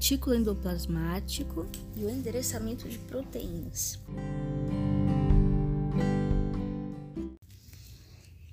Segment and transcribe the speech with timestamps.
[0.00, 3.98] retículo endoplasmático e o endereçamento de proteínas.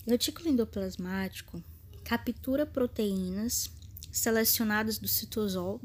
[0.06, 1.64] Retículo endoplasmático
[2.04, 3.72] captura proteínas
[4.12, 5.80] selecionadas do citosol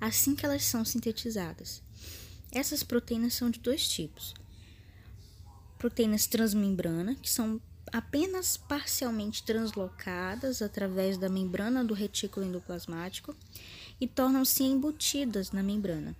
[0.00, 1.80] assim que elas são sintetizadas.
[2.50, 4.34] Essas proteínas são de dois tipos:
[5.78, 7.60] proteínas transmembrana, que são
[7.92, 13.36] apenas parcialmente translocadas através da membrana do retículo endoplasmático
[14.00, 16.14] e tornam-se embutidas na membrana.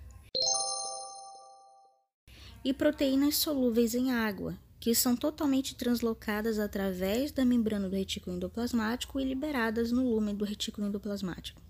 [2.63, 9.19] E proteínas solúveis em água, que são totalmente translocadas através da membrana do retículo endoplasmático
[9.19, 11.61] e liberadas no lúmen do retículo endoplasmático.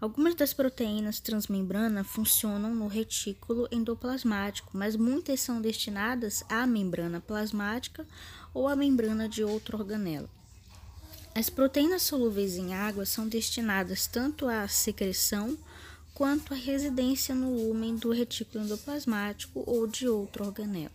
[0.00, 8.06] Algumas das proteínas transmembrana funcionam no retículo endoplasmático, mas muitas são destinadas à membrana plasmática
[8.54, 10.30] ou à membrana de outro organelo.
[11.38, 15.56] As proteínas solúveis em água são destinadas tanto à secreção
[16.12, 20.90] quanto à residência no lúmen do retículo endoplasmático ou de outro organelo.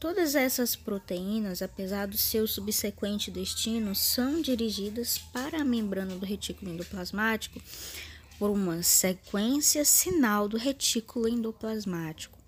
[0.00, 6.72] Todas essas proteínas, apesar do seu subsequente destino, são dirigidas para a membrana do retículo
[6.72, 7.60] endoplasmático
[8.38, 12.38] por uma sequência sinal do retículo endoplasmático,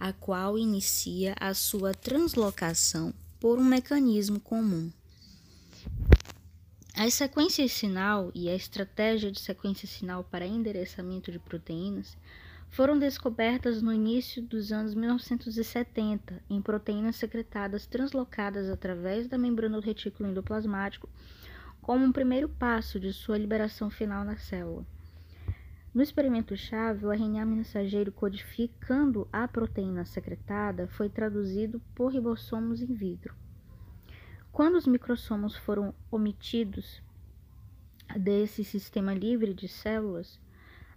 [0.00, 3.14] a qual inicia a sua translocação
[3.46, 4.90] por um mecanismo comum.
[6.96, 12.18] As sequências sinal e a estratégia de sequência sinal para endereçamento de proteínas
[12.70, 19.86] foram descobertas no início dos anos 1970 em proteínas secretadas translocadas através da membrana do
[19.86, 21.08] retículo endoplasmático,
[21.80, 24.84] como um primeiro passo de sua liberação final na célula.
[25.96, 33.34] No experimento-chave, o RNA mensageiro codificando a proteína secretada foi traduzido por ribossomos in vitro.
[34.52, 37.02] Quando os microssomos foram omitidos
[38.14, 40.38] desse sistema livre de células,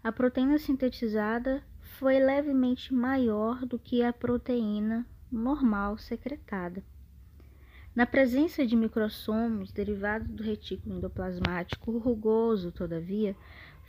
[0.04, 1.64] a proteína sintetizada
[1.98, 6.84] foi levemente maior do que a proteína normal secretada.
[7.96, 13.36] Na presença de microssomos derivados do retículo endoplasmático rugoso, todavia,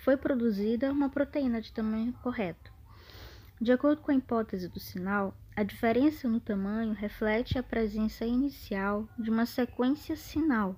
[0.02, 2.72] foi produzida uma proteína de tamanho correto.
[3.60, 9.06] De acordo com a hipótese do sinal, a diferença no tamanho reflete a presença inicial
[9.18, 10.74] de uma sequência sinal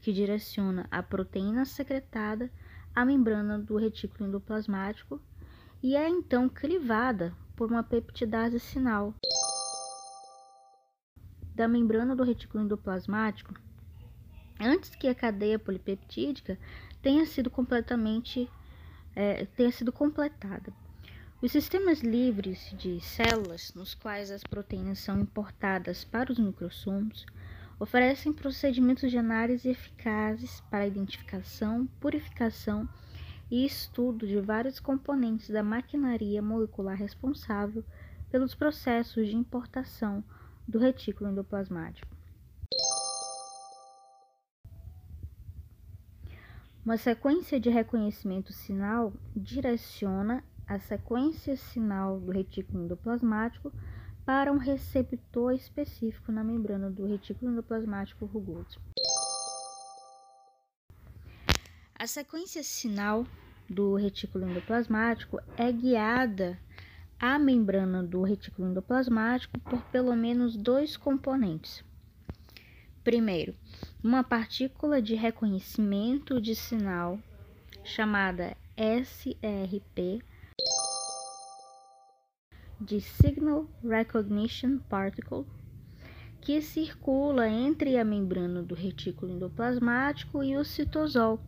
[0.00, 2.50] que direciona a proteína secretada
[2.94, 5.20] a membrana do retículo endoplasmático
[5.82, 9.14] e é então crivada por uma peptidase sinal
[11.54, 13.54] da membrana do retículo endoplasmático
[14.60, 16.58] antes que a cadeia polipeptídica
[17.06, 18.50] tenha sido completamente
[19.14, 20.72] é, tenha sido completada.
[21.40, 27.24] Os sistemas livres de células, nos quais as proteínas são importadas para os microssomos,
[27.78, 32.88] oferecem procedimentos de análise eficazes para a identificação, purificação
[33.48, 37.84] e estudo de vários componentes da maquinaria molecular responsável
[38.32, 40.24] pelos processos de importação
[40.66, 42.15] do retículo endoplasmático.
[46.86, 53.72] Uma sequência de reconhecimento sinal direciona a sequência sinal do retículo endoplasmático
[54.24, 58.80] para um receptor específico na membrana do retículo endoplasmático rugoso.
[61.98, 63.26] A sequência sinal
[63.68, 66.56] do retículo endoplasmático é guiada
[67.18, 71.84] à membrana do retículo endoplasmático por pelo menos dois componentes.
[73.06, 73.54] Primeiro,
[74.02, 77.20] uma partícula de reconhecimento de sinal
[77.84, 80.20] chamada SRP
[82.80, 85.44] de Signal Recognition Particle,
[86.40, 91.38] que circula entre a membrana do retículo endoplasmático e o citosol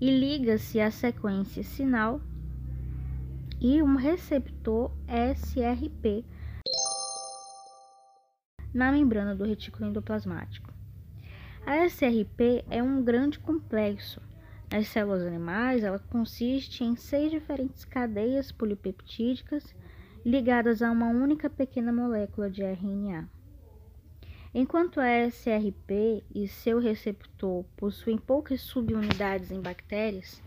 [0.00, 2.20] e liga-se à sequência sinal
[3.60, 6.24] e um receptor SRP
[8.72, 10.71] na membrana do retículo endoplasmático.
[11.64, 14.20] A SRP é um grande complexo.
[14.70, 19.72] Nas células animais, ela consiste em seis diferentes cadeias polipeptídicas
[20.24, 23.28] ligadas a uma única pequena molécula de RNA.
[24.52, 30.42] Enquanto a SRP e seu receptor possuem poucas subunidades em bactérias,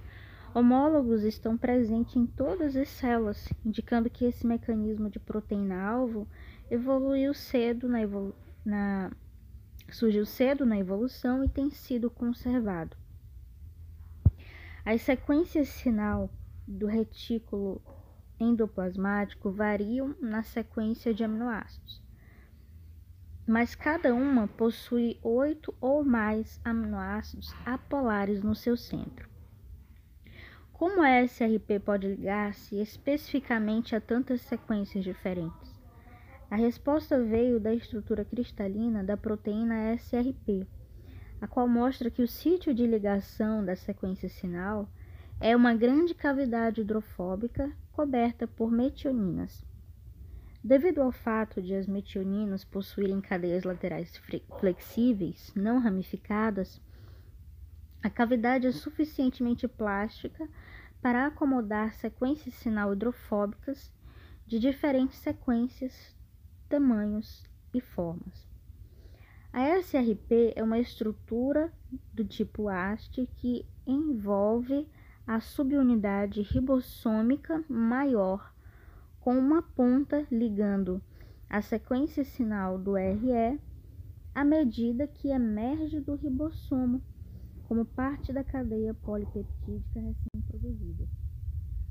[0.53, 6.27] homólogos estão presentes em todas as células, indicando que esse mecanismo de proteína-alvo
[6.69, 8.35] evoluiu cedo na, evolu
[8.65, 9.11] na
[9.89, 12.95] surgiu cedo na evolução e tem sido conservado.
[14.83, 16.29] As sequências sinal
[16.67, 17.81] do retículo
[18.39, 22.03] endoplasmático variam na sequência de aminoácidos.
[23.47, 29.29] mas cada uma possui oito ou mais aminoácidos apolares no seu centro.
[30.73, 35.64] Como a SRP pode ligar-se especificamente a tantas sequências diferentes?
[36.55, 40.65] A resposta veio da estrutura cristalina da proteína SRP,
[41.41, 44.87] a qual mostra que o sítio de ligação da sequência sinal
[45.41, 49.65] é uma grande cavidade hidrofóbica coberta por metioninas.
[50.63, 54.15] Devido ao fato de as metioninas possuírem cadeias laterais
[54.57, 56.81] flexíveis, não ramificadas,
[58.01, 60.47] a cavidade é suficientemente plástica
[61.01, 63.91] para acomodar sequências sinal hidrofóbicas
[64.47, 66.14] de diferentes sequências,
[66.75, 67.41] tamanhos
[67.73, 68.45] e formas.
[69.53, 71.71] A SRP é uma estrutura
[72.13, 74.85] do tipo haste que envolve
[75.25, 78.53] a subunidade ribossômica maior
[79.21, 81.01] com uma ponta ligando
[81.49, 83.57] a sequência sinal do RE
[84.33, 87.01] à medida que emerge do ribossomo
[87.69, 91.07] como parte da cadeia polipeptídica recém-produzida.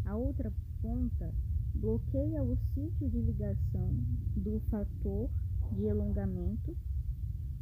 [0.04, 0.52] A outra
[0.82, 1.34] ponta
[1.74, 3.90] bloqueia o sítio de ligação
[4.36, 5.28] do fator
[5.72, 6.76] de alongamento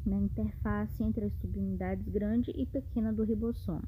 [0.04, 3.82] na interface entre as subunidades grande e pequena do ribossomo.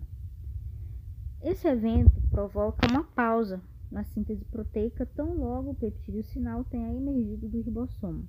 [1.42, 3.60] Esse evento provoca uma pausa
[3.90, 8.26] na síntese proteica tão logo o peptídeo sinal tenha emergido do ribossomo.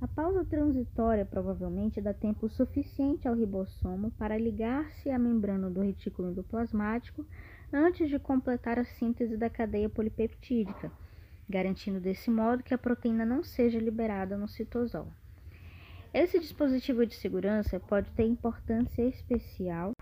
[0.00, 6.30] A pausa transitória provavelmente dá tempo suficiente ao ribossomo para ligar-se à membrana do retículo
[6.30, 7.26] endoplasmático
[7.72, 10.90] antes de completar a síntese da cadeia polipeptídica,
[11.48, 15.12] garantindo desse modo que a proteína não seja liberada no citosol.
[16.12, 19.92] Esse dispositivo de segurança pode ter importância especial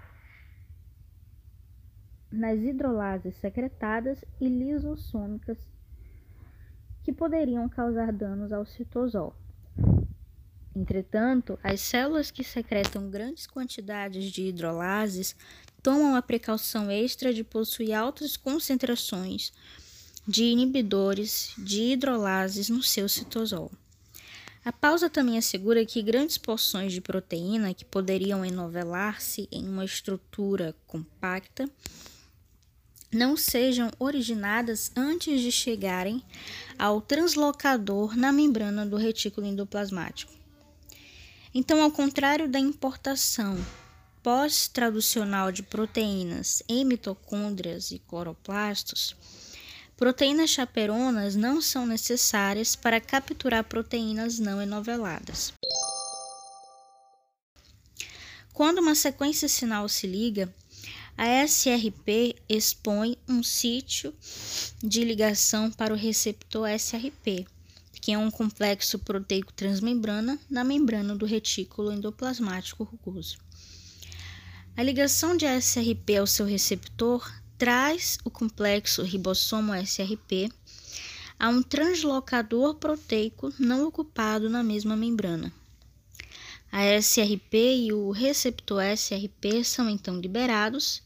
[2.31, 5.59] nas hidrolases secretadas e lisossômicas
[7.03, 9.35] que poderiam causar danos ao citosol.
[10.75, 15.35] Entretanto, as células que secretam grandes quantidades de hidrolases
[15.87, 19.53] tomam a precaução extra de possuir altas concentrações
[20.27, 23.71] de inibidores de hidrolases no seu citosol.
[24.65, 30.75] A pausa também assegura que grandes porções de proteína que poderiam enovelar-se em uma estrutura
[30.89, 31.71] compacta
[33.13, 36.21] não sejam originadas antes de chegarem
[36.77, 40.33] ao translocador na membrana do retículo endoplasmático.
[41.55, 43.57] Então, ao contrário da importação
[44.27, 49.15] pós-traducional de proteínas em mitocôndrias e cloroplastos,
[49.97, 55.53] proteínas chaperonas não são necessárias para capturar proteínas não enoveladas.
[58.53, 60.53] Quando uma sequência sinal se liga,
[61.17, 64.13] a SRP expõe um sítio
[64.83, 67.47] de ligação para o receptor SRP,
[68.01, 73.47] que é um complexo proteico transmembrana na membrana do retículo endoplasmático rugoso.
[74.77, 77.27] A ligação de SRP ao seu receptor
[77.57, 80.53] traz o complexo ribossomo SRP
[81.39, 85.51] a um translocador proteico não ocupado na mesma membrana.
[86.71, 91.03] A SRP e o receptor SRP são então liberados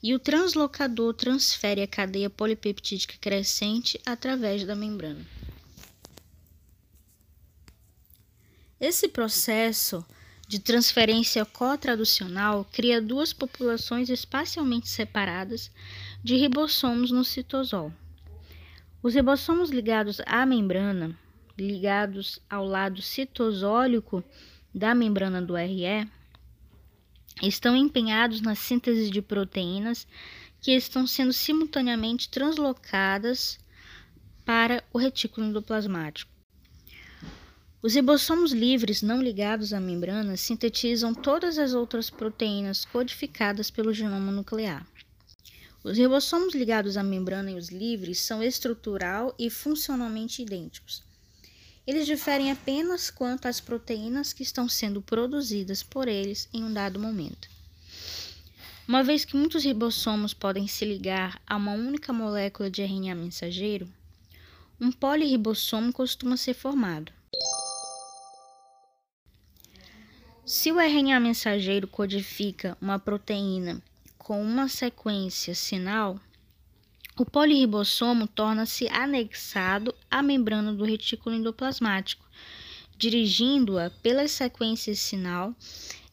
[0.00, 5.26] e o translocador transfere a cadeia polipeptídica crescente através da membrana.
[8.80, 10.06] Esse processo
[10.48, 15.70] de transferência cotraducional cria duas populações espacialmente separadas
[16.24, 17.92] de ribossomos no citosol.
[19.02, 21.14] Os ribossomos ligados à membrana,
[21.56, 24.24] ligados ao lado citosólico
[24.74, 26.08] da membrana do RE,
[27.42, 30.08] estão empenhados na síntese de proteínas
[30.62, 33.58] que estão sendo simultaneamente translocadas
[34.46, 36.37] para o retículo endoplasmático.
[37.80, 44.32] Os ribossomos livres não ligados à membrana sintetizam todas as outras proteínas codificadas pelo genoma
[44.32, 44.84] nuclear.
[45.84, 51.04] Os ribossomos ligados à membrana e os livres são estrutural e funcionalmente idênticos.
[51.86, 56.98] Eles diferem apenas quanto às proteínas que estão sendo produzidas por eles em um dado
[56.98, 57.48] momento.
[58.88, 63.88] Uma vez que muitos ribossomos podem se ligar a uma única molécula de RNA mensageiro,
[64.80, 67.17] um polirribossomo costuma ser formado.
[70.50, 73.82] Se o RNA mensageiro codifica uma proteína
[74.16, 76.18] com uma sequência sinal,
[77.18, 82.26] o polirribossomo torna-se anexado à membrana do retículo endoplasmático,
[82.96, 85.54] dirigindo-a pelas sequências sinal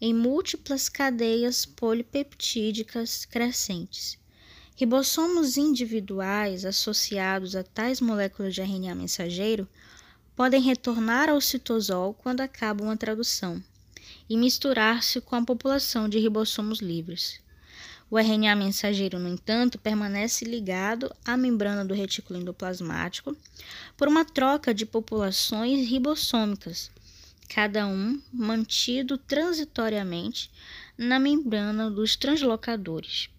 [0.01, 4.17] em múltiplas cadeias polipeptídicas crescentes.
[4.75, 9.65] Ribossomos individuais associados a tais moléculas de RNA mensageiro
[10.35, 13.63] podem retornar ao citosol quando acaba uma tradução
[14.29, 17.39] e misturar-se com a população de ribossomos livres.
[18.09, 23.35] O RNA mensageiro, no entanto, permanece ligado à membrana do retículo endoplasmático
[23.97, 26.91] por uma troca de populações ribossômicas,
[27.49, 30.51] cada um mantido transitoriamente
[30.97, 33.29] na membrana dos translocadores.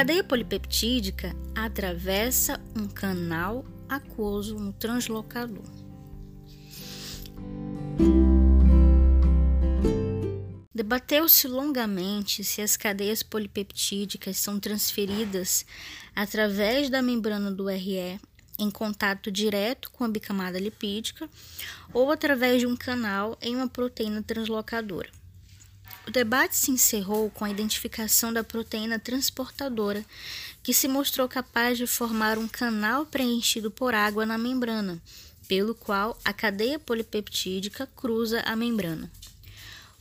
[0.00, 5.62] Cadeia polipeptídica atravessa um canal aquoso no translocador.
[10.74, 15.66] Debateu-se longamente se as cadeias polipeptídicas são transferidas
[16.16, 18.18] através da membrana do RE
[18.58, 21.28] em contato direto com a bicamada lipídica
[21.92, 25.19] ou através de um canal em uma proteína translocadora.
[26.10, 30.04] O debate se encerrou com a identificação da proteína transportadora,
[30.60, 35.00] que se mostrou capaz de formar um canal preenchido por água na membrana,
[35.46, 39.08] pelo qual a cadeia polipeptídica cruza a membrana.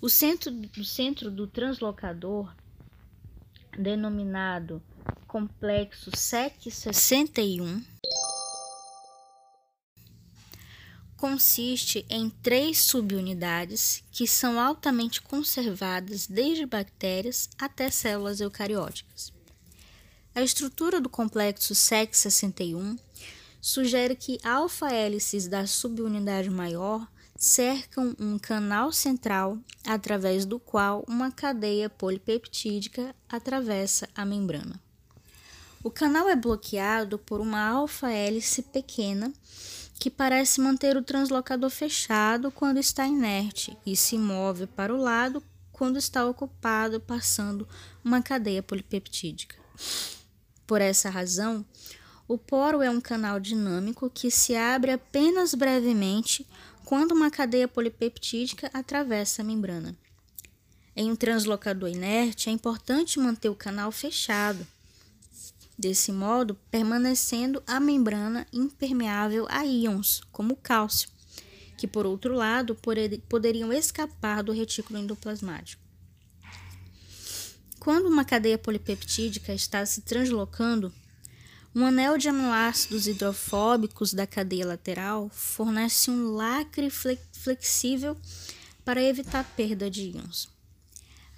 [0.01, 0.51] O centro,
[0.83, 2.51] centro do translocador,
[3.77, 4.81] denominado
[5.27, 7.83] complexo SEC61,
[11.19, 19.33] consiste em três subunidades que são altamente conservadas desde bactérias até células eucarióticas.
[20.33, 22.97] A estrutura do complexo SEC61
[23.59, 27.05] sugere que alfa-hélices da subunidade maior
[27.37, 34.79] cercam um canal central através do qual uma cadeia polipeptídica atravessa a membrana.
[35.83, 39.33] O canal é bloqueado por uma alfa-hélice pequena
[39.99, 45.43] que parece manter o translocador fechado quando está inerte e se move para o lado
[45.73, 47.67] quando está ocupado, passando
[48.03, 49.57] uma cadeia polipeptídica.
[50.65, 51.65] Por essa razão,
[52.27, 56.47] o poro é um canal dinâmico que se abre apenas brevemente
[56.85, 59.97] quando uma cadeia polipeptídica atravessa a membrana.
[60.95, 64.65] Em um translocador inerte, é importante manter o canal fechado,
[65.79, 71.09] desse modo permanecendo a membrana impermeável a íons, como cálcio,
[71.77, 72.77] que por outro lado
[73.29, 75.81] poderiam escapar do retículo endoplasmático.
[77.79, 80.93] Quando uma cadeia polipeptídica está se translocando,
[81.73, 88.17] um anel de aminoácidos hidrofóbicos da cadeia lateral fornece um lacre flexível
[88.83, 90.58] para evitar perda de íons.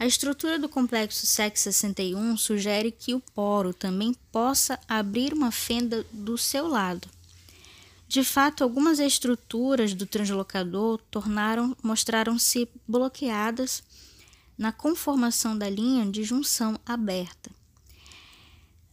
[0.01, 6.39] A estrutura do complexo SEC61 sugere que o poro também possa abrir uma fenda do
[6.39, 7.07] seu lado.
[8.07, 13.83] De fato, algumas estruturas do translocador tornaram, mostraram-se bloqueadas
[14.57, 17.51] na conformação da linha de junção aberta.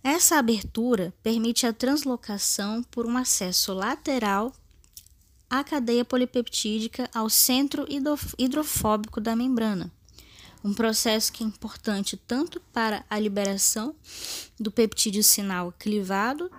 [0.05, 4.53] Essa abertura permite a translocação por um acesso lateral
[5.49, 7.87] à cadeia polipeptídica ao centro
[8.38, 9.91] hidrofóbico da membrana,
[10.65, 13.95] um processo que é importante tanto para a liberação
[14.59, 16.50] do peptídeo sinal clivado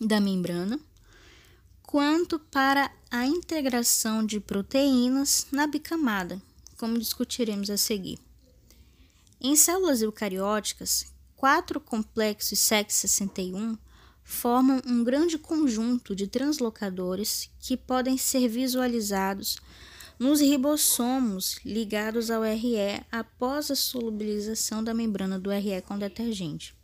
[0.00, 0.78] da membrana,
[1.82, 6.40] quanto para a integração de proteínas na bicamada,
[6.76, 8.18] como discutiremos a seguir.
[9.40, 11.06] Em células eucarióticas,
[11.36, 13.78] quatro complexos SEC61
[14.22, 19.56] formam um grande conjunto de translocadores que podem ser visualizados
[20.18, 26.74] nos ribossomos ligados ao RE após a solubilização da membrana do RE com detergente.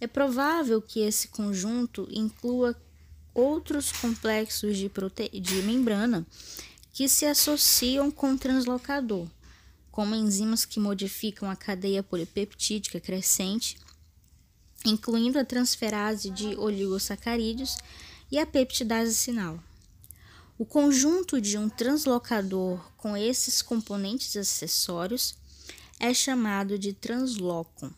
[0.00, 2.74] É provável que esse conjunto inclua
[3.34, 4.90] outros complexos de,
[5.40, 6.26] de membrana
[6.92, 9.28] que se associam com o translocador
[9.92, 13.76] como enzimas que modificam a cadeia polipeptídica crescente,
[14.86, 17.76] incluindo a transferase de oligosacarídeos
[18.30, 19.62] e a peptidase sinal.
[20.62, 25.34] O conjunto de um translocador com esses componentes acessórios
[25.98, 27.90] é chamado de translocon.